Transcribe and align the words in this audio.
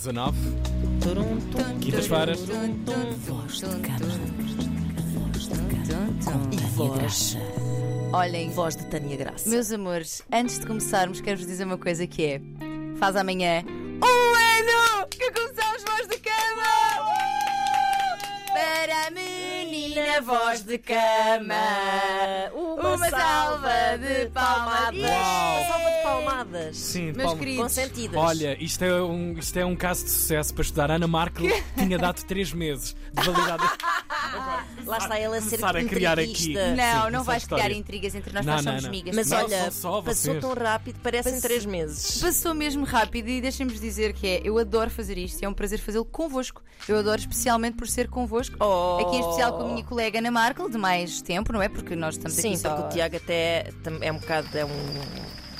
19. 0.00 0.34
Quintas-feiras. 1.82 2.40
Voz 3.26 3.56
de 3.56 3.66
cama. 3.82 4.08
Voz. 6.74 6.98
Graça. 6.98 7.38
Olhem, 8.10 8.48
Voz 8.50 8.76
de 8.76 8.86
Tânia 8.86 9.14
Graça. 9.18 9.48
meus 9.48 9.70
amores, 9.70 10.22
antes 10.32 10.58
de 10.58 10.66
começarmos, 10.66 11.20
quero-vos 11.20 11.46
dizer 11.46 11.64
uma 11.64 11.76
coisa 11.76 12.06
que 12.06 12.24
é: 12.24 12.40
faz 12.98 13.14
amanhã 13.14 13.62
um 13.66 14.39
menina 19.90 20.20
voz 20.20 20.62
de 20.62 20.78
cama, 20.78 21.54
uma, 22.54 23.10
salva 23.10 23.98
de 23.98 24.26
palmadas. 24.30 25.00
Uau. 25.00 25.56
Uma 25.56 25.68
salva 25.68 25.90
de 25.90 26.02
palmadas. 26.02 26.76
Sim, 26.76 27.04
Meus 27.06 27.22
Paulo. 27.24 27.38
queridos, 27.38 27.62
Consentidas. 27.62 28.16
Olha, 28.16 28.62
isto 28.62 28.84
é, 28.84 29.02
um, 29.02 29.38
isto 29.38 29.58
é 29.58 29.64
um 29.64 29.74
caso 29.74 30.04
de 30.04 30.10
sucesso 30.10 30.54
para 30.54 30.62
estudar. 30.62 30.90
Ana 30.90 31.08
Markel 31.08 31.46
tinha 31.76 31.98
dado 31.98 32.22
3 32.24 32.52
meses 32.52 32.94
de 33.12 33.30
validade. 33.30 33.64
Lá 34.90 34.98
está 34.98 35.18
ela 35.18 35.36
a 35.36 35.40
ser 35.40 35.64
a 35.64 35.84
criar 35.84 36.18
aqui. 36.18 36.30
intriguista. 36.30 36.74
não, 36.74 37.04
Sim, 37.06 37.10
não 37.12 37.24
vais 37.24 37.42
história. 37.42 37.64
criar 37.64 37.78
intrigas 37.78 38.14
entre 38.14 38.32
nós, 38.32 38.44
Não, 38.44 38.54
nós 38.54 38.64
não, 38.64 38.72
somos 38.72 38.82
não. 38.84 38.88
amigas. 38.90 39.14
Mas 39.16 39.30
Não, 39.30 39.38
olha, 39.38 39.70
são 39.70 39.92
só 39.92 40.02
passou 40.02 40.40
tão 40.40 40.54
rápido, 40.54 40.98
parecem 41.00 41.32
Pass- 41.32 41.42
três 41.42 41.64
meses. 41.64 42.20
Passou 42.20 42.54
mesmo 42.54 42.84
rápido 42.84 43.28
e 43.28 43.40
deixem-vos 43.40 43.80
dizer 43.80 44.12
que 44.12 44.26
é, 44.26 44.40
eu 44.44 44.58
adoro 44.58 44.90
fazer 44.90 45.16
isto 45.18 45.40
e 45.40 45.44
é 45.44 45.48
um 45.48 45.54
prazer 45.54 45.78
fazê-lo 45.78 46.04
convosco. 46.04 46.62
Eu 46.88 46.98
adoro 46.98 47.20
especialmente 47.20 47.76
por 47.76 47.86
ser 47.88 48.08
convosco. 48.08 48.56
Oh. 48.60 48.98
Aqui 49.06 49.16
em 49.16 49.20
especial 49.20 49.56
com 49.56 49.64
a 49.64 49.68
minha 49.72 49.84
colega 49.84 50.18
Ana 50.18 50.30
Markel, 50.30 50.68
de 50.68 50.78
mais 50.78 51.22
tempo, 51.22 51.52
não 51.52 51.62
é? 51.62 51.68
Porque 51.68 51.94
nós 51.94 52.16
estamos 52.16 52.36
Sim, 52.36 52.48
aqui 52.48 52.58
só... 52.58 52.70
porque 52.74 52.86
o 52.86 52.88
Tiago 52.90 53.16
até 53.16 53.70
é 54.00 54.12
um 54.12 54.18
bocado 54.18 54.48
é 54.58 54.64
um 54.64 54.70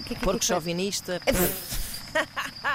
que 0.07 0.15
é 0.15 0.17
que 0.17 0.25
porco 0.25 0.41
foi? 0.41 0.47
chauvinista. 0.49 1.21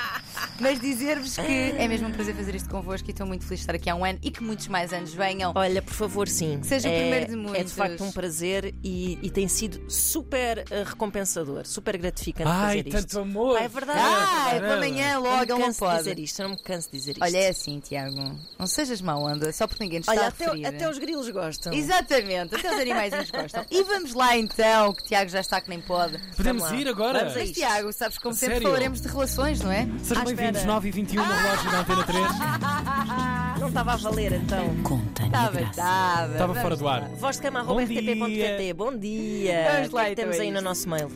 Mas 0.60 0.80
dizer-vos 0.80 1.36
que 1.36 1.42
é 1.42 1.88
mesmo 1.88 2.08
um 2.08 2.12
prazer 2.12 2.34
fazer 2.34 2.56
isto 2.56 2.70
convosco 2.70 3.10
e 3.10 3.12
estou 3.12 3.28
muito 3.28 3.44
feliz 3.44 3.60
de 3.60 3.64
estar 3.64 3.76
aqui 3.76 3.90
há 3.90 3.96
um 3.96 4.06
ano 4.06 4.20
e 4.22 4.32
que 4.32 4.42
muitos 4.42 4.68
mais 4.68 4.94
anos 4.94 5.14
venham. 5.14 5.52
Olha, 5.54 5.82
por 5.82 5.94
favor, 5.94 6.28
sim. 6.28 6.60
Que 6.60 6.68
seja 6.68 6.88
é, 6.88 6.92
o 6.92 7.00
primeiro 7.02 7.26
de 7.28 7.36
muitos. 7.36 7.60
É 7.60 7.64
de 7.64 7.74
facto 7.74 8.04
um 8.04 8.12
prazer 8.12 8.74
e, 8.84 9.20
e 9.22 9.30
tem 9.30 9.48
sido 9.48 9.90
super 9.90 10.66
eh, 10.70 10.84
recompensador, 10.86 11.66
super 11.66 11.98
gratificante 11.98 12.50
Ai, 12.50 12.78
fazer 12.78 12.88
isto. 12.88 12.96
Ai, 12.96 13.02
tanto 13.04 13.20
amor! 13.20 13.58
Ah, 13.58 13.64
é 13.64 13.68
verdade! 13.68 14.00
Ai, 14.00 14.58
é 14.58 14.60
pela 14.62 15.20
logo 15.20 15.46
não, 15.46 15.58
me 15.58 15.64
canso 15.66 15.86
não 15.86 15.98
dizer 15.98 16.20
isto, 16.20 16.44
não 16.44 16.50
me 16.52 16.58
canso 16.58 16.92
de 16.92 16.98
dizer 16.98 17.12
isto. 17.12 17.24
Olha, 17.24 17.38
é 17.38 17.50
assim, 17.50 17.80
Tiago, 17.80 18.16
não 18.58 18.68
sejas 18.68 19.02
mau 19.02 19.24
onda, 19.24 19.52
só 19.52 19.68
porque 19.68 19.84
ninguém 19.84 20.00
nos 20.00 20.08
Olha, 20.08 20.28
está 20.28 20.52
até, 20.52 20.68
até 20.68 20.90
os 20.90 20.98
grilos 20.98 21.30
gostam. 21.30 21.74
Exatamente, 21.74 22.56
até 22.56 22.74
os 22.74 22.80
animais 22.80 23.30
gostam. 23.30 23.66
E 23.70 23.84
vamos 23.84 24.14
lá 24.14 24.38
então, 24.38 24.94
que 24.94 25.04
Tiago 25.04 25.30
já 25.30 25.42
está 25.42 25.60
que 25.60 25.70
nem 25.70 25.82
pode. 25.82 26.18
Podemos 26.36 26.72
ir 26.72 26.88
agora? 26.88 27.32
Mas, 27.36 27.52
Tiago, 27.52 27.92
sabes 27.92 28.18
como 28.18 28.34
sempre 28.34 28.56
Sério? 28.56 28.68
falaremos 28.70 29.02
de 29.02 29.08
relações, 29.08 29.60
não 29.60 29.72
é? 29.72 29.88
Seja 30.04 30.24
bem. 30.24 30.45
29 30.52 30.88
e 30.88 30.92
21 30.92 31.26
na 31.26 31.42
relógio 31.42 31.72
da 31.72 31.80
Antena 31.80 32.04
3. 32.04 32.26
Não 33.60 33.68
estava 33.70 33.94
a 33.94 33.96
valer 33.96 34.34
então. 34.34 34.76
Conta-me. 34.84 35.28
Estava, 35.28 35.62
estava. 35.62 36.32
Estava 36.34 36.56
fora 36.56 36.76
do 36.76 36.88
ar. 36.88 37.10
Voz 37.10 37.38
de 37.38 37.42
cama, 37.42 37.64
Bom 37.64 37.84
dia. 37.84 38.76
Bom 38.76 38.98
dia. 38.98 39.66
Vamos 39.72 39.90
é 39.90 39.96
lá, 39.96 40.06
que 40.06 40.12
então, 40.12 40.24
temos 40.24 40.40
aí 40.40 40.50
é 40.50 40.52
no 40.52 40.62
nosso 40.62 40.88
mail? 40.88 41.10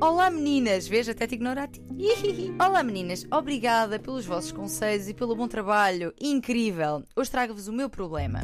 Olá 0.00 0.28
meninas, 0.28 0.86
vejo 0.86 1.12
até 1.12 1.26
te 1.26 1.34
ignorar 1.34 1.64
a 1.64 1.68
ti. 1.68 1.80
Olá 2.60 2.82
meninas, 2.82 3.24
obrigada 3.30 3.98
pelos 3.98 4.26
vossos 4.26 4.52
conselhos 4.52 5.08
e 5.08 5.14
pelo 5.14 5.34
bom 5.34 5.48
trabalho 5.48 6.12
incrível. 6.20 7.02
Hoje 7.16 7.30
trago-vos 7.30 7.68
o 7.68 7.72
meu 7.72 7.88
problema. 7.88 8.40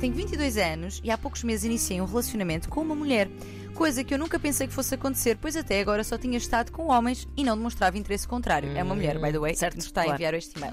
Tenho 0.00 0.14
22 0.14 0.56
anos 0.56 1.00
e 1.04 1.10
há 1.10 1.18
poucos 1.18 1.44
meses 1.44 1.64
iniciei 1.64 2.00
um 2.00 2.06
relacionamento 2.06 2.70
com 2.70 2.80
uma 2.80 2.94
mulher. 2.94 3.28
Coisa 3.74 4.02
que 4.02 4.14
eu 4.14 4.18
nunca 4.18 4.40
pensei 4.40 4.66
que 4.66 4.72
fosse 4.72 4.94
acontecer, 4.94 5.36
pois 5.38 5.54
até 5.54 5.78
agora 5.78 6.02
só 6.02 6.16
tinha 6.16 6.38
estado 6.38 6.72
com 6.72 6.86
homens 6.86 7.28
e 7.36 7.44
não 7.44 7.54
demonstrava 7.54 7.98
interesse 7.98 8.26
contrário. 8.26 8.70
É 8.74 8.82
uma 8.82 8.94
mulher, 8.94 9.20
by 9.20 9.30
the 9.30 9.38
way, 9.38 9.54
certo, 9.54 9.72
que 9.72 9.76
nos 9.76 9.84
está 9.84 10.00
a 10.00 10.04
claro. 10.04 10.16
enviar 10.16 10.32
este 10.32 10.58
e-mail. 10.58 10.72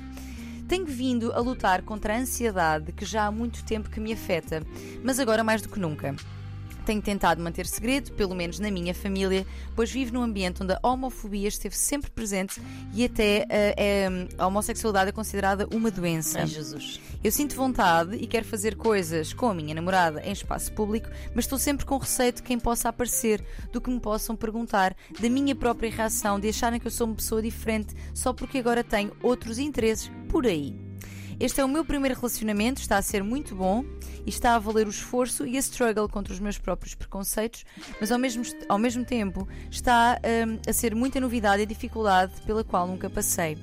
Tenho 0.66 0.86
vindo 0.86 1.34
a 1.34 1.40
lutar 1.40 1.82
contra 1.82 2.16
a 2.16 2.18
ansiedade 2.18 2.94
que 2.94 3.04
já 3.04 3.26
há 3.26 3.32
muito 3.32 3.66
tempo 3.66 3.90
que 3.90 4.00
me 4.00 4.14
afeta, 4.14 4.64
mas 5.04 5.20
agora 5.20 5.44
mais 5.44 5.62
do 5.62 5.68
que 5.68 5.80
nunca. 5.80 6.16
Tenho 6.88 7.02
tentado 7.02 7.44
manter 7.44 7.66
segredo, 7.66 8.14
pelo 8.14 8.34
menos 8.34 8.60
na 8.60 8.72
minha 8.72 8.96
família, 8.96 9.46
pois 9.76 9.92
vivo 9.92 10.14
num 10.14 10.22
ambiente 10.24 10.64
onde 10.64 10.72
a 10.72 10.80
homofobia 10.82 11.50
esteve 11.50 11.76
sempre 11.76 12.10
presente 12.10 12.62
e 12.94 13.04
até 13.04 13.46
eh, 13.50 13.76
é- 13.78 14.08
a 14.38 14.48
homossexualidade 14.48 15.10
é 15.10 15.12
considerada 15.12 15.68
uma 15.74 15.92
doença. 15.92 16.40
Ai, 16.40 16.48
Jesus. 16.48 17.02
Eu 17.22 17.30
sinto 17.30 17.58
vontade 17.58 18.16
e 18.16 18.26
quero 18.26 18.46
fazer 18.46 18.78
coisas 18.78 19.34
com 19.34 19.50
a 19.50 19.54
minha 19.54 19.76
namorada 19.76 20.22
em 20.26 20.32
espaço 20.32 20.72
público, 20.72 21.10
mas 21.36 21.44
estou 21.44 21.60
sempre 21.60 21.86
com 21.86 21.98
receio 21.98 22.32
de 22.32 22.42
quem 22.42 22.58
possa 22.58 22.88
aparecer, 22.88 23.44
do 23.74 23.82
que 23.82 23.90
me 23.90 24.00
possam 24.00 24.34
perguntar, 24.34 24.96
da 25.20 25.30
minha 25.30 25.54
própria 25.54 25.92
reação, 25.92 26.40
de 26.40 26.48
acharem 26.48 26.80
que 26.80 26.88
eu 26.88 26.92
sou 26.92 27.06
uma 27.06 27.18
pessoa 27.18 27.42
diferente 27.42 27.94
só 28.14 28.32
porque 28.32 28.60
agora 28.60 28.82
tenho 28.82 29.12
outros 29.22 29.60
interesses 29.60 30.10
por 30.30 30.48
aí. 30.48 30.87
Este 31.40 31.62
é 31.62 31.66
o 31.66 31.68
meu 31.68 31.86
primeiro 31.86 32.16
relacionamento, 32.16 32.82
está 32.82 32.98
a 32.98 33.02
ser 33.02 33.24
muito 33.24 33.54
bom 33.54 33.86
e 34.26 34.30
está 34.30 34.56
a 34.56 34.60
valer 34.60 34.88
o 34.88 34.90
esforço 34.90 35.46
e 35.46 35.56
a 35.56 35.60
struggle 35.60 36.10
contra 36.10 36.34
os 36.34 36.40
meus 36.40 36.58
próprios 36.58 36.96
preconceitos, 36.96 37.64
mas 38.02 38.12
ao 38.12 38.18
mesmo, 38.18 38.44
ao 38.68 38.80
mesmo 38.80 39.06
tempo 39.06 39.48
está 39.70 40.20
hum, 40.48 40.58
a 40.68 40.74
ser 40.74 40.96
muita 40.96 41.20
novidade 41.20 41.62
e 41.62 41.66
dificuldade 41.68 42.34
pela 42.42 42.64
qual 42.64 42.88
nunca 42.88 43.08
passei. 43.08 43.56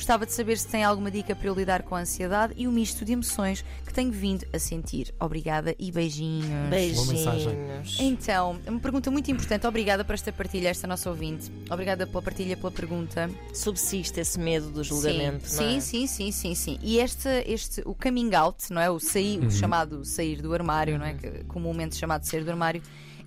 Gostava 0.00 0.24
de 0.24 0.32
saber 0.32 0.56
se 0.56 0.66
tem 0.66 0.82
alguma 0.82 1.10
dica 1.10 1.36
para 1.36 1.46
eu 1.46 1.54
lidar 1.54 1.82
com 1.82 1.94
a 1.94 2.00
ansiedade 2.00 2.54
e 2.56 2.66
o 2.66 2.72
misto 2.72 3.04
de 3.04 3.12
emoções 3.12 3.62
que 3.84 3.92
tenho 3.92 4.10
vindo 4.10 4.46
a 4.50 4.58
sentir. 4.58 5.14
Obrigada 5.20 5.74
e 5.78 5.92
beijinhos. 5.92 6.70
mensagem. 6.70 7.54
Beijinhos. 7.54 8.00
Então, 8.00 8.58
uma 8.66 8.80
pergunta 8.80 9.10
muito 9.10 9.30
importante. 9.30 9.66
Obrigada 9.66 10.02
por 10.02 10.14
esta 10.14 10.32
partilha, 10.32 10.70
esta 10.70 10.86
nossa 10.86 11.10
ouvinte. 11.10 11.52
Obrigada 11.70 12.06
pela 12.06 12.22
partilha, 12.22 12.56
pela 12.56 12.70
pergunta. 12.70 13.28
Subsiste 13.52 14.20
esse 14.20 14.40
medo 14.40 14.70
do 14.70 14.82
julgamento, 14.82 15.46
sim, 15.46 15.56
não 15.56 15.68
é? 15.68 15.80
sim, 15.80 16.06
sim, 16.06 16.06
sim, 16.06 16.32
sim, 16.32 16.54
sim. 16.54 16.78
E 16.82 16.98
este, 16.98 17.28
este, 17.46 17.82
o 17.84 17.94
coming 17.94 18.34
out, 18.34 18.72
não 18.72 18.80
é? 18.80 18.90
O, 18.90 18.98
sair, 18.98 19.44
o 19.44 19.50
chamado 19.50 20.02
sair 20.06 20.40
do 20.40 20.54
armário, 20.54 20.98
não 20.98 21.04
é? 21.04 21.12
Que, 21.12 21.44
comumente 21.44 21.94
chamado 21.94 22.24
sair 22.24 22.42
do 22.42 22.50
armário, 22.50 22.80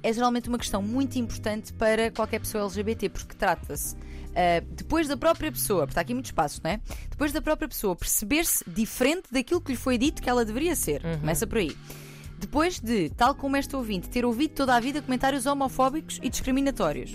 é 0.03 0.11
geralmente 0.13 0.49
uma 0.49 0.57
questão 0.57 0.81
muito 0.81 1.17
importante 1.17 1.71
para 1.73 2.11
qualquer 2.11 2.39
pessoa 2.39 2.65
LGBT, 2.65 3.09
porque 3.09 3.35
trata-se 3.35 3.95
ah, 4.35 4.61
depois 4.71 5.07
da 5.07 5.15
própria 5.17 5.51
pessoa, 5.51 5.81
porque 5.81 5.91
está 5.91 6.01
aqui 6.01 6.13
muito 6.13 6.25
espaço, 6.25 6.59
não 6.63 6.71
é? 6.71 6.81
Depois 7.09 7.31
da 7.31 7.41
própria 7.41 7.67
pessoa 7.67 7.95
perceber-se 7.95 8.63
diferente 8.67 9.23
daquilo 9.31 9.61
que 9.61 9.71
lhe 9.71 9.77
foi 9.77 9.97
dito 9.97 10.21
que 10.21 10.29
ela 10.29 10.43
deveria 10.43 10.75
ser. 10.75 11.01
Começa 11.19 11.47
por 11.47 11.57
aí. 11.59 11.75
Depois 12.39 12.77
de, 12.77 13.09
tal 13.11 13.33
como 13.35 13.55
este 13.55 13.73
ouvinte, 13.73 14.09
ter 14.09 14.25
ouvido 14.25 14.51
toda 14.53 14.75
a 14.75 14.79
vida 14.79 15.01
comentários 15.01 15.45
homofóbicos 15.45 16.19
e 16.21 16.29
discriminatórios. 16.29 17.11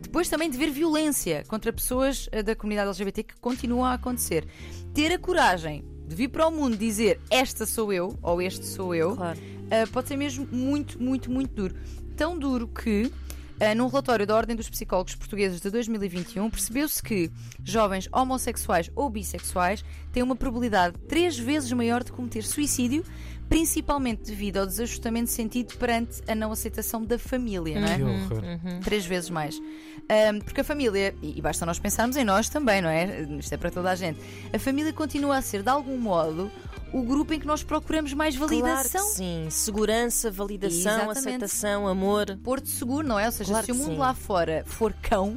Depois 0.00 0.26
também 0.30 0.48
de 0.48 0.56
ver 0.56 0.70
violência 0.70 1.44
contra 1.46 1.70
pessoas 1.70 2.30
eh, 2.32 2.42
da 2.42 2.56
comunidade 2.56 2.88
LGBT 2.88 3.22
que 3.24 3.34
continuam 3.36 3.84
a 3.84 3.92
acontecer. 3.92 4.46
Ter 4.94 5.12
a 5.12 5.18
coragem 5.18 5.84
de 6.08 6.16
vir 6.16 6.28
para 6.28 6.46
o 6.46 6.50
mundo 6.50 6.78
dizer 6.78 7.20
esta 7.30 7.66
sou 7.66 7.92
eu 7.92 8.18
ou 8.22 8.40
este 8.40 8.64
sou 8.64 8.94
eu, 8.94 9.14
Claro. 9.16 9.38
eh, 9.70 9.84
pode 9.86 10.08
ser 10.08 10.16
mesmo 10.16 10.48
muito, 10.50 11.02
muito, 11.02 11.30
muito 11.30 11.52
duro. 11.54 11.74
Tão 12.20 12.38
duro 12.38 12.68
que. 12.68 13.10
eh, 13.58 13.74
num 13.74 13.86
relatório 13.86 14.26
da 14.26 14.36
Ordem 14.36 14.54
dos 14.54 14.68
Psicólogos 14.68 15.14
Portugueses 15.14 15.58
de 15.58 15.70
2021, 15.70 16.50
percebeu-se 16.50 17.02
que 17.02 17.30
jovens 17.64 18.10
homossexuais 18.12 18.90
ou 18.94 19.08
bissexuais 19.08 19.82
têm 20.12 20.22
uma 20.22 20.36
probabilidade 20.36 20.98
três 21.08 21.38
vezes 21.38 21.72
maior 21.72 22.04
de 22.04 22.12
cometer 22.12 22.42
suicídio, 22.42 23.06
principalmente 23.50 24.22
devido 24.22 24.58
ao 24.58 24.66
desajustamento 24.66 25.28
sentido 25.28 25.76
perante 25.76 26.22
a 26.28 26.34
não 26.36 26.52
aceitação 26.52 27.04
da 27.04 27.18
família, 27.18 27.80
não 27.80 27.88
é? 27.88 27.96
Que 27.96 28.02
horror. 28.04 28.42
Três 28.84 29.04
vezes 29.04 29.28
mais. 29.28 29.60
Ahm, 30.08 30.38
porque 30.38 30.60
a 30.60 30.64
família, 30.64 31.14
e 31.20 31.40
basta 31.42 31.66
nós 31.66 31.78
pensarmos 31.80 32.16
em 32.16 32.24
nós 32.24 32.48
também, 32.48 32.80
não 32.80 32.88
é? 32.88 33.22
Isto 33.38 33.52
é 33.52 33.56
para 33.56 33.70
toda 33.72 33.90
a 33.90 33.94
gente. 33.96 34.20
A 34.54 34.58
família 34.58 34.92
continua 34.92 35.36
a 35.36 35.42
ser, 35.42 35.62
de 35.64 35.68
algum 35.68 35.98
modo, 35.98 36.48
o 36.92 37.02
grupo 37.02 37.34
em 37.34 37.40
que 37.40 37.46
nós 37.46 37.64
procuramos 37.64 38.12
mais 38.14 38.36
Claro 38.36 38.48
validação. 38.56 39.04
que 39.04 39.14
sim. 39.14 39.46
Segurança, 39.50 40.30
validação, 40.30 40.78
Exatamente. 40.78 41.18
aceitação, 41.18 41.88
amor. 41.88 42.38
Porto 42.44 42.68
seguro, 42.68 43.06
não 43.06 43.18
é? 43.18 43.26
Ou 43.26 43.32
seja, 43.32 43.50
Claro 43.50 43.66
se 43.66 43.72
o 43.72 43.74
mundo 43.74 43.90
sim. 43.90 43.98
lá 43.98 44.14
fora 44.14 44.62
for 44.64 44.92
cão, 45.02 45.36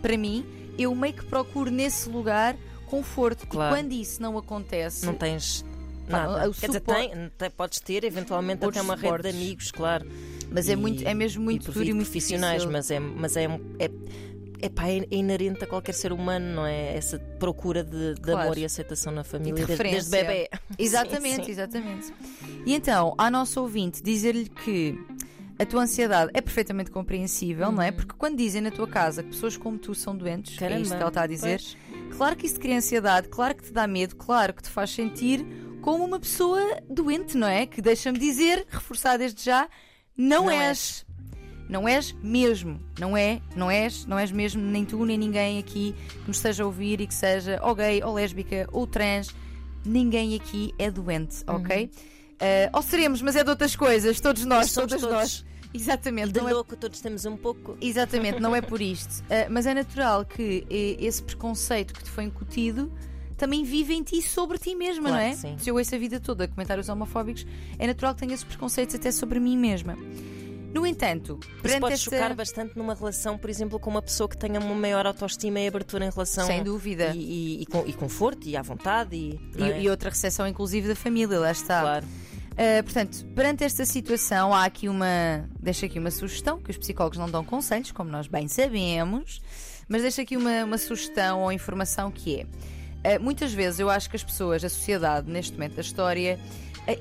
para 0.00 0.16
mim, 0.16 0.46
eu 0.78 0.94
meio 0.94 1.14
que 1.14 1.24
procuro 1.24 1.68
nesse 1.70 2.08
lugar 2.08 2.56
conforto. 2.86 3.44
Claro. 3.48 3.74
E 3.74 3.78
quando 3.78 3.92
isso 3.92 4.22
não 4.22 4.38
acontece, 4.38 5.04
Não 5.04 5.14
tens 5.14 5.64
nada. 6.10 6.50
Quer 6.52 6.66
dizer, 6.66 6.80
tem, 6.80 7.30
tem- 7.38 7.50
podes 7.50 7.80
ter 7.80 8.04
eventualmente 8.04 8.64
Outros 8.64 8.80
até 8.80 8.84
uma 8.84 8.94
rede 8.94 9.06
suportes. 9.06 9.32
de 9.32 9.38
amigos, 9.42 9.70
claro. 9.70 10.06
mas 10.50 10.68
é, 10.68 10.72
E- 10.72 10.76
muito, 10.76 11.06
é 11.06 11.14
mesmo 11.14 11.42
muito 11.42 11.72
duro 11.72 11.84
e 11.84 11.92
muito 11.92 12.06
profissionais, 12.06 12.62
difícil. 12.62 12.72
mas 12.72 12.90
é, 12.90 12.98
mas 13.00 13.36
é, 13.36 13.44
é, 13.78 13.90
é, 14.62 14.68
pá, 14.68 14.88
é 14.88 15.06
inerente 15.10 15.64
a 15.64 15.66
qualquer 15.66 15.92
ser 15.94 16.12
humano, 16.12 16.54
não 16.54 16.66
é? 16.66 16.94
Essa 16.96 17.18
procura 17.38 17.82
de, 17.82 18.14
de 18.14 18.20
Claro. 18.20 18.40
amor 18.42 18.58
e 18.58 18.64
aceitação 18.64 19.12
na 19.12 19.24
família, 19.24 19.54
de 19.64 19.66
desde, 19.66 19.82
desde 19.84 20.10
bebê. 20.10 20.48
Exatamente, 20.78 21.36
Sim, 21.36 21.44
sim. 21.44 21.50
exatamente. 21.52 22.12
E 22.66 22.74
então, 22.74 23.14
à 23.16 23.30
nossa 23.30 23.60
ouvinte, 23.60 24.02
dizer-lhe 24.02 24.48
que 24.48 24.98
a 25.58 25.64
tua 25.66 25.82
ansiedade 25.82 26.30
é 26.34 26.40
perfeitamente 26.40 26.90
compreensível, 26.90 27.70
não 27.72 27.82
é? 27.82 27.90
Porque 27.92 28.14
quando 28.16 28.36
dizem 28.36 28.60
na 28.62 28.70
tua 28.70 28.86
casa 28.88 29.22
que 29.22 29.30
pessoas 29.30 29.56
como 29.56 29.78
tu 29.78 29.94
são 29.94 30.16
doentes, 30.16 30.56
é 30.56 30.58
Caramba, 30.58 30.80
isto 30.82 30.94
que 30.94 31.00
ela 31.00 31.08
está 31.08 31.22
a 31.22 31.26
dizer, 31.26 31.60
pois. 31.60 31.76
Claro 32.10 32.36
que 32.36 32.46
isso 32.46 32.58
cria 32.58 32.76
ansiedade, 32.76 33.28
claro 33.28 33.54
que 33.54 33.64
te 33.64 33.72
dá 33.72 33.86
medo, 33.86 34.16
claro 34.16 34.52
que 34.54 34.62
te 34.62 34.68
faz 34.68 34.90
sentir 34.90 35.44
como 35.80 36.04
uma 36.04 36.20
pessoa 36.20 36.60
doente, 36.88 37.36
não 37.36 37.48
é? 37.48 37.66
Que 37.66 37.80
deixa-me 37.80 38.18
dizer, 38.18 38.66
reforçar 38.68 39.16
desde 39.16 39.44
já, 39.44 39.68
não, 40.16 40.44
Não 40.44 40.50
és. 40.50 41.06
Não 41.68 41.86
és 41.88 42.12
mesmo, 42.20 42.80
não 42.98 43.16
é, 43.16 43.40
não 43.54 43.70
és, 43.70 44.04
não 44.04 44.18
és 44.18 44.32
mesmo, 44.32 44.60
nem 44.60 44.84
tu, 44.84 45.04
nem 45.04 45.16
ninguém 45.16 45.56
aqui 45.56 45.94
que 46.10 46.26
nos 46.26 46.38
esteja 46.38 46.64
a 46.64 46.66
ouvir 46.66 47.00
e 47.00 47.06
que 47.06 47.14
seja 47.14 47.60
ou 47.62 47.76
gay, 47.76 48.02
ou 48.02 48.12
lésbica, 48.12 48.68
ou 48.72 48.88
trans, 48.88 49.32
ninguém 49.84 50.34
aqui 50.34 50.74
é 50.80 50.90
doente, 50.90 51.44
ok? 51.46 51.84
Uh, 51.86 52.76
ou 52.76 52.82
seremos, 52.82 53.22
mas 53.22 53.36
é 53.36 53.44
de 53.44 53.50
outras 53.50 53.76
coisas, 53.76 54.20
todos 54.20 54.44
nós, 54.44 54.72
todas 54.72 55.00
todos. 55.00 55.14
nós. 55.14 55.44
Exatamente, 55.74 56.32
De 56.32 56.40
não 56.40 56.48
é 56.48 56.52
louco, 56.52 56.76
todos 56.76 57.00
temos 57.00 57.24
um 57.24 57.36
pouco. 57.36 57.76
Exatamente, 57.80 58.40
não 58.40 58.54
é 58.54 58.60
por 58.62 58.80
isto. 58.80 59.20
Uh, 59.24 59.46
mas 59.50 59.66
é 59.66 59.74
natural 59.74 60.24
que 60.24 60.66
eh, 60.70 60.96
esse 61.04 61.22
preconceito 61.22 61.94
que 61.94 62.02
te 62.04 62.10
foi 62.10 62.24
incutido 62.24 62.92
também 63.36 63.64
vive 63.64 63.94
em 63.94 64.02
ti 64.02 64.20
sobre 64.20 64.58
ti 64.58 64.74
mesma, 64.74 65.08
Claro 65.08 65.16
não 65.24 65.30
é? 65.30 65.34
sim. 65.34 65.56
Se 65.58 65.70
eu 65.70 65.76
ouço 65.76 65.94
a 65.94 65.98
vida 65.98 66.20
toda 66.20 66.46
comentários 66.46 66.88
homofóbicos, 66.88 67.46
é 67.78 67.86
natural 67.86 68.14
que 68.14 68.20
tenha 68.20 68.34
esses 68.34 68.44
preconceitos 68.44 68.94
até 68.94 69.10
sobre 69.10 69.40
mim 69.40 69.56
mesma. 69.56 69.96
No 70.74 70.86
entanto, 70.86 71.40
Isso 71.64 71.80
pode 71.80 71.94
esta... 71.94 72.10
chocar 72.10 72.32
bastante 72.34 72.76
numa 72.78 72.94
relação, 72.94 73.36
por 73.36 73.50
exemplo, 73.50 73.80
com 73.80 73.90
uma 73.90 74.00
pessoa 74.02 74.28
que 74.28 74.36
tenha 74.36 74.60
uma 74.60 74.74
maior 74.74 75.04
autoestima 75.04 75.58
e 75.58 75.66
abertura 75.66 76.04
em 76.06 76.10
relação. 76.10 76.46
Sem 76.46 76.62
dúvida. 76.62 77.12
E, 77.14 77.18
e- 77.18 77.62
e 77.62 77.90
e 77.90 77.92
conforto 77.92 78.46
e 78.46 78.56
à 78.56 78.62
vontade. 78.62 79.16
E, 79.16 79.40
é? 79.60 79.82
E 79.82 79.88
outra 79.88 80.10
recepção, 80.10 80.46
inclusive, 80.46 80.86
da 80.86 80.94
família, 80.94 81.40
lá 81.40 81.50
está. 81.50 81.80
Claro. 81.80 82.06
Uh, 82.52 82.82
portanto, 82.82 83.24
perante 83.34 83.64
esta 83.64 83.84
situação, 83.84 84.52
há 84.52 84.64
aqui 84.64 84.88
uma. 84.88 85.48
Deixo 85.60 85.84
aqui 85.84 85.98
uma 85.98 86.10
sugestão, 86.10 86.60
que 86.60 86.70
os 86.70 86.76
psicólogos 86.76 87.18
não 87.18 87.30
dão 87.30 87.44
conselhos, 87.44 87.90
como 87.92 88.10
nós 88.10 88.26
bem 88.26 88.48
sabemos, 88.48 89.40
mas 89.88 90.02
deixo 90.02 90.20
aqui 90.20 90.36
uma, 90.36 90.64
uma 90.64 90.78
sugestão 90.78 91.42
ou 91.42 91.52
informação 91.52 92.10
que 92.10 92.46
é. 93.04 93.16
uh, 93.16 93.22
muitas 93.22 93.52
vezes 93.52 93.80
eu 93.80 93.88
acho 93.88 94.10
que 94.10 94.16
as 94.16 94.24
pessoas, 94.24 94.64
a 94.64 94.68
sociedade, 94.68 95.30
neste 95.30 95.52
momento 95.52 95.76
da 95.76 95.80
história, 95.80 96.38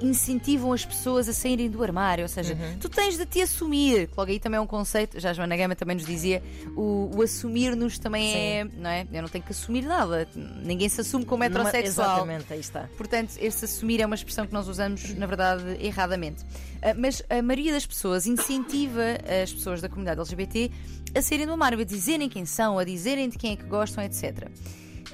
incentivam 0.01 0.71
as 0.73 0.85
pessoas 0.85 1.27
a 1.27 1.33
saírem 1.33 1.69
do 1.69 1.81
armário, 1.83 2.23
ou 2.23 2.27
seja, 2.29 2.53
Uhum. 2.53 2.77
tu 2.79 2.89
tens 2.89 3.17
de 3.17 3.25
te 3.25 3.41
assumir. 3.41 4.07
que 4.07 4.13
Logo 4.17 4.29
aí 4.31 4.39
também 4.39 4.57
é 4.57 4.61
um 4.61 4.67
conceito, 4.67 5.19
já 5.19 5.31
a 5.31 5.33
Joana 5.33 5.55
Gama 5.57 5.75
também 5.75 5.95
nos 5.95 6.05
dizia, 6.05 6.43
o, 6.75 7.09
o 7.15 7.21
assumir-nos 7.21 7.97
também 7.97 8.33
é, 8.35 8.63
não 8.77 8.89
é? 8.89 9.07
Eu 9.11 9.21
não 9.23 9.29
tenho 9.29 9.43
que 9.43 9.51
assumir 9.51 9.81
nada, 9.83 10.27
ninguém 10.35 10.87
se 10.89 11.01
assume 11.01 11.25
como 11.25 11.43
Numa- 11.43 11.47
heterossexual. 11.69 12.17
Exatamente, 12.17 12.53
aí 12.53 12.59
está. 12.59 12.89
Portanto, 12.97 13.33
esse 13.39 13.65
assumir 13.65 14.01
é 14.01 14.05
uma 14.05 14.15
expressão 14.15 14.45
que 14.45 14.53
nós 14.53 14.67
usamos, 14.67 15.13
na 15.15 15.25
verdade, 15.25 15.63
erradamente. 15.79 16.43
Ah, 16.81 16.93
Mas 16.95 17.21
a 17.29 17.41
maioria 17.41 17.73
das 17.73 17.85
pessoas 17.85 18.25
incentiva 18.27 19.01
as 19.43 19.51
pessoas 19.51 19.81
da 19.81 19.89
comunidade 19.89 20.19
LGBT 20.19 20.71
a 21.15 21.21
saírem 21.21 21.45
do 21.47 21.51
armário, 21.53 21.79
a 21.79 21.83
dizerem 21.83 22.29
quem 22.29 22.45
são, 22.45 22.77
a 22.77 22.83
dizerem 22.83 23.27
de 23.29 23.37
quem 23.37 23.53
é 23.53 23.55
que 23.55 23.63
gostam, 23.63 24.03
etc. 24.03 24.47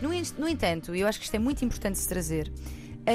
No, 0.01 0.09
no 0.38 0.50
entanto, 0.50 0.94
eu 0.94 1.07
acho 1.07 1.19
que 1.19 1.25
isto 1.25 1.35
é 1.35 1.39
muito 1.39 1.63
importante 1.63 1.97
se 1.97 2.07
trazer, 2.07 2.51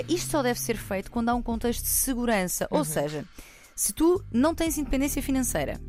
isto 0.09 0.31
só 0.31 0.43
deve 0.43 0.61
ser 0.61 0.77
feito 0.77 1.11
quando 1.11 1.29
há 1.29 1.35
um 1.35 1.43
contexto 1.43 1.83
de 1.83 1.89
segurança. 1.91 2.67
Ou 2.71 2.85
seja, 2.85 3.25
se 3.75 3.93
tu 3.93 4.23
não 4.33 4.55
tens 4.55 4.79
independência 4.79 5.23
financeira, 5.23 5.81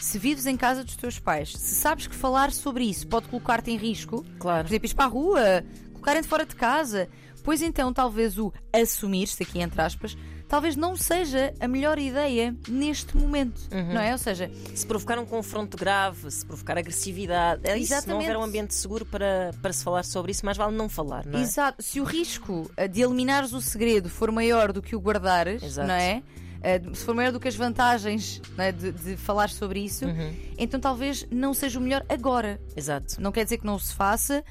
se 0.00 0.18
vives 0.18 0.46
em 0.46 0.56
casa 0.56 0.84
dos 0.84 0.96
teus 0.96 1.18
pais, 1.18 1.52
se 1.52 1.74
sabes 1.74 2.06
que 2.06 2.14
falar 2.14 2.52
sobre 2.52 2.84
isso 2.84 3.06
pode 3.08 3.28
colocar-te 3.28 3.70
em 3.70 3.76
risco, 3.76 4.24
Claro. 4.38 4.64
por 4.64 4.70
exemplo, 4.70 4.88
ir 4.88 4.94
para 4.94 5.04
a 5.04 5.08
rua, 5.08 5.64
colocarem-te 5.92 6.28
fora 6.28 6.46
de 6.46 6.54
casa. 6.54 7.08
Pois 7.42 7.62
então, 7.62 7.92
talvez 7.92 8.38
o 8.38 8.52
assumir-se, 8.72 9.42
aqui 9.42 9.60
entre 9.60 9.80
aspas, 9.80 10.16
talvez 10.48 10.74
não 10.76 10.96
seja 10.96 11.52
a 11.60 11.68
melhor 11.68 11.98
ideia 11.98 12.54
neste 12.68 13.16
momento, 13.16 13.60
Uhum. 13.72 13.94
não 13.94 14.00
é? 14.00 14.12
Ou 14.12 14.18
seja, 14.18 14.50
Se 14.74 14.86
provocar 14.86 15.18
um 15.18 15.26
confronto 15.26 15.76
grave, 15.76 16.30
se 16.30 16.44
provocar 16.44 16.78
agressividade, 16.78 17.60
é 17.64 17.76
isso. 17.78 18.00
Se 18.00 18.08
não 18.08 18.16
houver 18.16 18.36
um 18.36 18.42
ambiente 18.42 18.74
seguro 18.74 19.04
para, 19.04 19.50
para 19.60 19.72
se 19.72 19.84
falar 19.84 20.04
sobre 20.04 20.32
isso, 20.32 20.44
mais 20.44 20.56
vale 20.56 20.74
não 20.74 20.88
falar, 20.88 21.24
não 21.26 21.38
é? 21.38 21.42
exato, 21.42 21.82
se 21.82 22.00
o 22.00 22.04
risco 22.04 22.70
eh, 22.76 22.88
de 22.88 23.02
eliminares 23.02 23.52
o 23.52 23.60
segredo 23.60 24.08
for 24.08 24.30
maior 24.32 24.72
do 24.72 24.80
que 24.82 24.96
o 24.96 25.00
guardares, 25.00 25.62
Exato. 25.62 25.88
não 25.88 25.94
é? 25.94 26.22
Eh, 26.62 26.80
Se 26.92 27.04
for 27.04 27.14
maior 27.14 27.30
do 27.32 27.38
que 27.40 27.46
as 27.48 27.54
vantagens 27.54 28.40
não 28.56 28.64
é, 28.64 28.72
de, 28.72 28.90
de 28.92 29.16
falar 29.16 29.48
sobre 29.48 29.80
isso, 29.80 30.04
Uhum. 30.06 30.34
então 30.58 30.80
talvez 30.80 31.26
não 31.30 31.54
seja 31.54 31.78
o 31.78 31.82
melhor 31.82 32.04
agora. 32.08 32.60
Exato. 32.76 33.20
Não 33.20 33.30
quer 33.30 33.44
dizer 33.44 33.58
que 33.58 33.66
não 33.66 33.78
se 33.78 33.94
faça. 33.94 34.44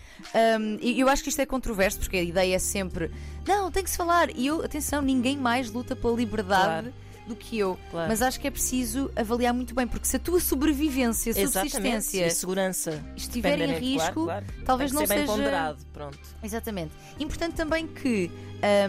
Um, 0.59 0.77
e 0.81 0.99
eu 0.99 1.09
acho 1.09 1.21
que 1.23 1.29
isto 1.29 1.39
é 1.41 1.45
controverso, 1.45 1.99
porque 1.99 2.17
a 2.17 2.23
ideia 2.23 2.55
é 2.55 2.59
sempre: 2.59 3.11
não, 3.47 3.69
tem 3.71 3.83
que 3.83 3.89
se 3.89 3.97
falar. 3.97 4.29
E 4.35 4.47
eu, 4.47 4.63
atenção, 4.63 5.01
ninguém 5.01 5.35
mais 5.37 5.69
luta 5.69 5.95
pela 5.95 6.15
liberdade 6.15 6.93
do 7.27 7.35
que 7.35 7.57
eu. 7.59 7.77
Claro. 7.91 8.09
Mas 8.09 8.21
acho 8.21 8.39
que 8.39 8.47
é 8.47 8.51
preciso 8.51 9.11
avaliar 9.15 9.53
muito 9.53 9.75
bem, 9.75 9.85
porque 9.87 10.07
se 10.07 10.15
a 10.15 10.19
tua 10.19 10.39
sobrevivência, 10.39 11.29
Exatamente. 11.31 11.71
subsistência 11.71 12.27
E 12.27 12.31
segurança 12.31 13.03
estiver 13.15 13.49
em 13.55 13.57
dependerem- 13.59 13.89
risco, 13.93 14.25
claro, 14.25 14.45
claro. 14.45 14.63
talvez 14.65 14.91
Tem 14.91 14.97
que 14.97 15.01
não 15.03 15.07
ser 15.07 15.13
bem 15.15 15.25
seja. 15.27 15.37
ponderado. 15.37 15.85
Pronto. 15.93 16.19
Exatamente. 16.43 16.91
Importante 17.19 17.55
também 17.55 17.85
que. 17.87 18.31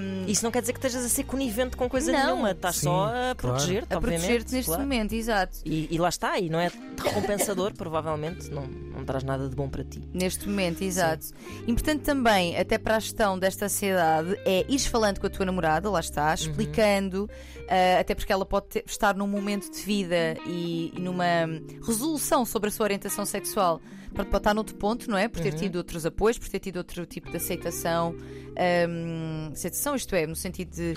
um, 0.00 0.26
Isso 0.31 0.44
não 0.44 0.50
quer 0.50 0.61
dizer 0.61 0.73
que 0.73 0.79
estejas 0.79 1.05
a 1.05 1.08
ser 1.08 1.25
conivente 1.25 1.76
com 1.76 1.88
coisa 1.88 2.11
Não. 2.12 2.25
nenhuma. 2.26 2.50
Estás 2.52 2.76
Sim, 2.76 2.82
só 2.87 3.05
a 3.06 3.11
claro. 3.11 3.37
proteger-te, 3.37 3.94
a 3.94 4.00
proteger-te 4.00 4.52
neste 4.55 4.67
claro. 4.67 4.82
momento, 4.82 5.12
exato. 5.14 5.58
E, 5.64 5.88
e 5.94 5.99
lá 5.99 6.08
está, 6.08 6.38
e 6.38 6.49
não 6.49 6.58
é 6.61 6.70
recompensador, 7.02 7.75
provavelmente, 7.75 8.50
não, 8.50 8.62
não 8.98 9.04
traz 9.06 9.24
nada 9.24 9.48
de 9.48 9.54
bom 9.56 9.68
para 9.68 9.82
ti. 9.84 10.02
Neste 10.12 10.48
momento, 10.48 10.82
exato. 10.82 11.26
Importante 11.66 12.02
também, 12.02 12.56
até 12.58 12.76
para 12.78 12.96
a 12.96 13.00
gestão 13.00 13.38
desta 13.38 13.64
ansiedade, 13.66 14.38
é 14.44 14.64
ires 14.68 14.86
falando 14.86 15.18
com 15.20 15.26
a 15.26 15.30
tua 15.30 15.46
namorada, 15.46 15.88
lá 15.90 16.00
está, 16.00 16.34
explicando, 16.34 17.28
ah, 17.68 18.00
até 18.00 18.14
porque 18.14 18.32
ela 18.32 18.44
pode 18.44 18.66
ter- 18.66 18.84
estar 18.86 19.14
num 19.16 19.26
momento 19.26 19.70
de 19.70 19.78
vida 19.82 20.36
e, 20.46 20.92
e 20.96 21.00
numa 21.00 21.24
resolução 21.86 22.44
sobre 22.44 22.68
a 22.68 22.72
sua 22.72 22.84
orientação 22.84 23.24
sexual. 23.24 23.80
Pode, 24.14 24.30
pode 24.30 24.40
estar 24.40 24.54
noutro 24.54 24.74
ponto, 24.76 25.10
não 25.10 25.18
é? 25.18 25.28
Por 25.28 25.40
ter 25.42 25.52
tido 25.54 25.76
outros 25.76 26.04
apoios, 26.06 26.38
por 26.38 26.48
ter 26.48 26.58
tido 26.58 26.78
outro 26.78 27.04
tipo 27.06 27.30
de 27.30 27.36
aceitação. 27.36 28.14
ahm, 28.56 29.52
aceitação, 29.52 29.94
isto 29.94 30.14
é, 30.14 30.26
no 30.26 30.34
sentido 30.36 30.70
de 30.74 30.94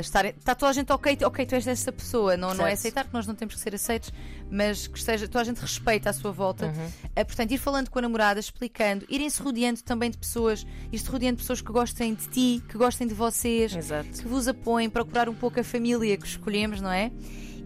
estar. 0.00 0.24
Está 0.26 0.54
toda 0.54 0.70
a 0.70 0.72
gente 0.72 0.92
ok, 0.92 1.18
ok, 1.24 1.46
tu 1.46 1.54
és 1.54 1.66
essa 1.66 1.92
pessoa, 1.92 2.36
não, 2.36 2.54
não 2.54 2.66
é 2.66 2.72
aceitar, 2.72 3.04
porque 3.04 3.16
nós 3.16 3.26
não 3.26 3.34
temos 3.34 3.54
que 3.54 3.60
ser 3.60 3.74
aceitos, 3.74 4.12
mas 4.50 4.86
que 4.86 4.98
esteja, 4.98 5.26
toda 5.26 5.42
a 5.42 5.44
gente 5.44 5.58
respeita 5.60 6.10
à 6.10 6.12
sua 6.12 6.32
volta. 6.32 6.66
Uhum. 6.66 6.86
Uh, 6.86 7.24
portanto, 7.26 7.52
ir 7.52 7.58
falando 7.58 7.90
com 7.90 7.98
a 7.98 8.02
namorada, 8.02 8.40
explicando, 8.40 9.06
irem-se 9.08 9.40
rodeando 9.42 9.82
também 9.82 10.10
de 10.10 10.18
pessoas, 10.18 10.66
ir-se 10.92 11.08
rodeando 11.08 11.36
de 11.36 11.42
pessoas 11.42 11.60
que 11.60 11.72
gostem 11.72 12.14
de 12.14 12.28
ti, 12.28 12.62
que 12.68 12.76
gostem 12.78 13.06
de 13.06 13.14
vocês, 13.14 13.74
Exato. 13.74 14.08
que 14.10 14.28
vos 14.28 14.48
apoiem, 14.48 14.88
procurar 14.88 15.28
um 15.28 15.34
pouco 15.34 15.58
a 15.60 15.64
família 15.64 16.16
que 16.16 16.26
escolhemos, 16.26 16.80
não 16.80 16.90
é? 16.90 17.10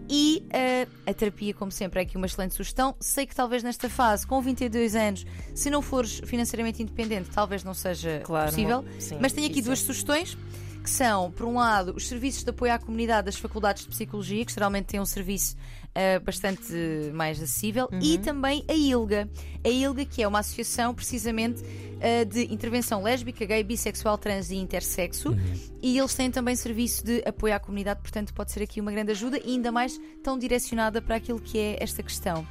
E 0.09 0.43
uh, 0.47 0.91
a 1.09 1.13
terapia, 1.13 1.53
como 1.53 1.71
sempre, 1.71 1.99
é 1.99 2.03
aqui 2.03 2.17
uma 2.17 2.25
excelente 2.25 2.53
sugestão. 2.53 2.95
Sei 2.99 3.25
que 3.25 3.35
talvez 3.35 3.63
nesta 3.63 3.89
fase, 3.89 4.27
com 4.27 4.41
22 4.41 4.95
anos, 4.95 5.25
se 5.55 5.69
não 5.69 5.81
fores 5.81 6.21
financeiramente 6.25 6.81
independente, 6.81 7.29
talvez 7.29 7.63
não 7.63 7.73
seja 7.73 8.21
Claro, 8.23 8.49
possível. 8.49 8.85
sim, 8.99 9.17
Mas 9.21 9.31
tenho 9.31 9.47
aqui 9.47 9.61
duas 9.61 9.79
é. 9.81 9.85
sugestões. 9.85 10.37
Que 10.83 10.89
são, 10.89 11.31
por 11.31 11.45
um 11.45 11.55
lado, 11.55 11.93
os 11.95 12.07
serviços 12.09 12.43
de 12.43 12.49
apoio 12.49 12.73
à 12.73 12.77
comunidade 12.77 13.25
das 13.25 13.37
faculdades 13.37 13.83
de 13.83 13.89
psicologia, 13.89 14.43
que 14.43 14.51
geralmente 14.53 14.87
têm 14.87 14.99
um 14.99 15.05
serviço 15.05 15.55
uh, 15.55 16.21
bastante 16.23 16.73
mais 17.13 17.41
acessível, 17.41 17.87
e 18.01 18.17
Uhum. 18.17 18.21
também 18.21 18.65
a 18.67 18.73
ILGA. 18.73 19.29
A 19.63 19.69
ILGA, 19.69 20.03
que 20.03 20.21
é 20.21 20.27
uma 20.27 20.39
associação 20.39 20.93
precisamente 20.93 21.61
uh, 21.63 22.25
de 22.25 22.53
intervenção 22.53 23.01
lésbica, 23.01 23.45
gay, 23.45 23.63
bissexual, 23.63 24.17
trans 24.17 24.51
e 24.51 24.57
intersexo, 24.57 25.33
e 25.81 25.97
eles 25.97 26.13
têm 26.15 26.29
também 26.29 26.53
serviço 26.55 27.05
de 27.05 27.23
apoio 27.25 27.55
à 27.55 27.59
comunidade, 27.59 28.01
portanto 28.01 28.33
pode 28.33 28.51
ser 28.51 28.61
aqui 28.63 28.81
uma 28.81 28.91
grande 28.91 29.11
ajuda 29.11 29.37
e 29.37 29.51
ainda 29.51 29.71
mais 29.71 29.97
tão 30.21 30.37
direcionada 30.37 31.01
para 31.01 31.15
aquilo 31.15 31.39
que 31.39 31.57
é 31.57 31.77
esta 31.81 32.03
questão. 32.03 32.45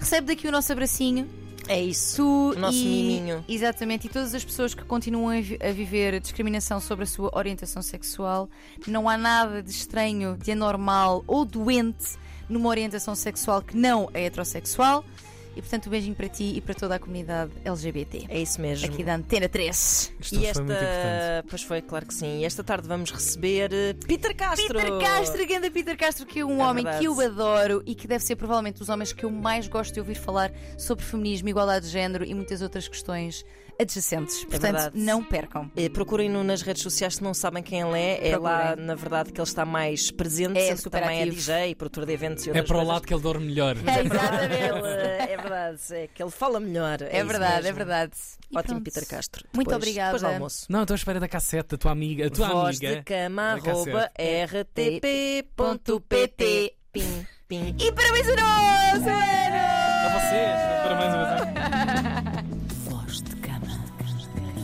Recebe 0.00 0.26
daqui 0.26 0.48
o 0.48 0.50
nosso 0.50 0.72
abracinho. 0.72 1.45
É 1.68 1.80
isso. 1.80 2.52
O 2.54 2.58
nosso 2.58 2.78
e, 2.78 2.84
miminho. 2.84 3.44
Exatamente, 3.48 4.06
e 4.06 4.10
todas 4.10 4.34
as 4.34 4.44
pessoas 4.44 4.74
que 4.74 4.84
continuam 4.84 5.36
a 5.36 5.72
viver 5.72 6.20
discriminação 6.20 6.80
sobre 6.80 7.04
a 7.04 7.06
sua 7.06 7.30
orientação 7.36 7.82
sexual, 7.82 8.48
não 8.86 9.08
há 9.08 9.16
nada 9.16 9.62
de 9.62 9.70
estranho, 9.70 10.36
de 10.36 10.52
anormal 10.52 11.24
ou 11.26 11.44
doente 11.44 12.16
numa 12.48 12.68
orientação 12.68 13.14
sexual 13.14 13.60
que 13.62 13.76
não 13.76 14.08
é 14.14 14.26
heterossexual. 14.26 15.04
E 15.56 15.62
portanto, 15.62 15.86
um 15.86 15.90
beijinho 15.90 16.14
para 16.14 16.28
ti 16.28 16.52
e 16.56 16.60
para 16.60 16.74
toda 16.74 16.94
a 16.96 16.98
comunidade 16.98 17.50
LGBT. 17.64 18.26
É 18.28 18.38
isso 18.38 18.60
mesmo. 18.60 18.86
Aqui 18.86 19.02
da 19.02 19.14
Antena 19.16 19.48
3. 19.48 20.12
Isto 20.20 20.34
E 20.34 20.38
foi 20.38 20.46
esta. 20.48 20.62
muito 20.62 20.76
importante. 20.78 21.46
Pois 21.48 21.62
foi, 21.62 21.82
claro 21.82 22.06
que 22.06 22.12
sim. 22.14 22.40
E 22.40 22.44
esta 22.44 22.62
tarde 22.62 22.86
vamos 22.86 23.10
receber 23.10 23.72
eh, 23.72 23.94
Peter 24.06 24.36
Castro. 24.36 24.66
Peter 24.74 24.98
Castro, 24.98 25.46
grande 25.46 25.70
Peter 25.70 25.96
Castro, 25.96 26.26
que 26.26 26.40
é 26.40 26.44
um 26.44 26.60
É 26.60 26.64
homem 26.66 26.84
verdade. 26.84 26.98
que 27.00 27.08
eu 27.08 27.18
adoro 27.20 27.82
e 27.86 27.94
que 27.94 28.06
deve 28.06 28.22
ser 28.22 28.36
provavelmente 28.36 28.78
dos 28.78 28.88
homens 28.90 29.12
que 29.14 29.24
eu 29.24 29.30
mais 29.30 29.66
gosto 29.66 29.94
de 29.94 30.00
ouvir 30.00 30.16
falar 30.16 30.52
sobre 30.78 31.04
feminismo, 31.04 31.48
igualdade 31.48 31.86
de 31.86 31.92
género 31.92 32.22
e 32.24 32.34
muitas 32.34 32.60
outras 32.60 32.86
questões 32.86 33.42
adjacentes. 33.78 34.42
Portanto, 34.44 34.76
É 34.78 34.90
não 34.94 35.22
percam. 35.22 35.70
Eh, 35.76 35.88
Procurem-no 35.90 36.42
nas 36.42 36.62
redes 36.62 36.82
sociais 36.82 37.16
se 37.16 37.22
não 37.22 37.34
sabem 37.34 37.62
quem 37.62 37.80
ele 37.82 37.98
é. 37.98 38.30
É 38.30 38.38
lá, 38.38 38.74
na 38.74 38.94
verdade, 38.94 39.30
que 39.32 39.38
ele 39.40 39.46
está 39.46 39.64
mais 39.66 40.10
presente. 40.10 40.58
É 40.58 40.68
sendo 40.68 40.82
que 40.84 40.90
também 40.90 41.22
ativo. 41.22 41.50
é 41.50 41.64
DJ, 41.64 41.74
produtor 41.74 42.06
de 42.06 42.12
eventos 42.14 42.46
e 42.46 42.50
É 42.50 42.52
para 42.54 42.62
o 42.62 42.66
coisas. 42.68 42.86
lado 42.88 43.06
que 43.06 43.12
ele 43.12 43.22
dorme 43.22 43.46
melhor. 43.46 43.76
É 43.76 44.02
verdade, 44.02 44.44
ele, 44.54 44.88
é 45.32 45.36
verdade, 45.48 45.80
é 45.94 46.06
que 46.08 46.22
ele 46.22 46.30
fala 46.30 46.58
melhor. 46.60 47.00
É, 47.02 47.18
É, 47.18 47.24
verdade, 47.24 47.54
mesmo. 47.62 47.68
é 47.68 47.72
verdade. 47.72 48.12
E 48.50 48.56
Ótimo, 48.58 48.74
pronto. 48.74 48.84
Peter 48.84 49.06
Castro. 49.08 49.44
Muito 49.54 49.68
Depois- 49.68 49.76
obrigada. 49.82 50.12
Depois 50.12 50.22
do 50.22 50.28
almoço. 50.34 50.66
Não, 50.68 50.82
estou 50.82 50.94
à 50.94 50.96
espera 50.96 51.18
da 51.20 51.28
cassete 51.28 51.68
da 51.70 51.76
tua 51.78 51.90
amiga. 51.92 52.26
A 52.26 52.30
tua 52.30 52.48
Voz 52.48 52.78
amiga. 52.80 52.96
de 52.96 53.02
cama, 53.02 53.42
arroba, 53.52 54.10
rtp.pt. 55.56 56.74
Pim, 56.92 57.26
pim. 57.48 57.76
E 57.78 57.92
parabéns 57.92 58.26
a 58.28 58.36
nós! 58.36 59.06
A 59.06 60.08
vocês. 60.08 60.56
Para 60.82 60.94
mais 60.94 61.14
uma 61.14 61.44
vez. 61.44 61.55